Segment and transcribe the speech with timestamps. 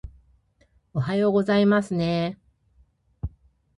[0.95, 3.29] おはようございますねー